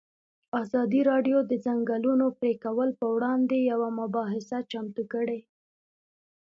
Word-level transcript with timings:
ازادي 0.61 1.01
راډیو 1.11 1.37
د 1.43 1.47
د 1.51 1.53
ځنګلونو 1.65 2.25
پرېکول 2.39 2.89
پر 2.99 3.07
وړاندې 3.15 3.57
یوه 3.71 3.89
مباحثه 3.99 4.57
چمتو 4.71 5.03
کړې. 5.13 5.39